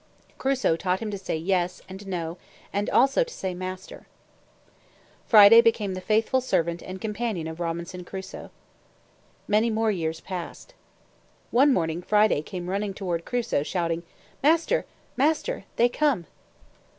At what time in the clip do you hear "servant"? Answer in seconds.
6.41-6.81